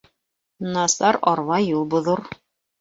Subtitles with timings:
[0.77, 2.27] Насар арба юл боҙор